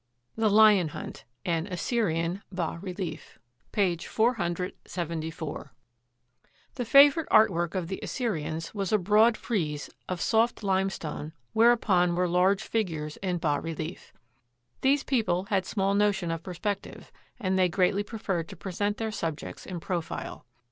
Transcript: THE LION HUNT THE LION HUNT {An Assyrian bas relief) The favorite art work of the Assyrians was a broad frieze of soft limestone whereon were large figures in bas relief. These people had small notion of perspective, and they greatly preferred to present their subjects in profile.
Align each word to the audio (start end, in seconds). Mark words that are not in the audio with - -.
THE 0.35 0.49
LION 0.49 0.87
HUNT 0.87 1.25
THE 1.45 1.51
LION 1.51 1.55
HUNT 1.63 1.67
{An 1.67 1.67
Assyrian 1.73 2.41
bas 2.51 2.81
relief) 2.81 3.37
The 3.71 4.01
favorite 6.85 7.27
art 7.29 7.49
work 7.51 7.75
of 7.75 7.87
the 7.87 7.99
Assyrians 8.01 8.73
was 8.73 8.91
a 8.91 8.97
broad 8.97 9.37
frieze 9.37 9.91
of 10.09 10.19
soft 10.19 10.63
limestone 10.63 11.33
whereon 11.53 12.15
were 12.15 12.27
large 12.27 12.63
figures 12.63 13.17
in 13.17 13.37
bas 13.37 13.61
relief. 13.61 14.11
These 14.81 15.03
people 15.03 15.43
had 15.51 15.67
small 15.67 15.93
notion 15.93 16.31
of 16.31 16.41
perspective, 16.41 17.11
and 17.39 17.59
they 17.59 17.69
greatly 17.69 18.01
preferred 18.01 18.47
to 18.49 18.55
present 18.55 18.97
their 18.97 19.11
subjects 19.11 19.67
in 19.67 19.79
profile. 19.79 20.47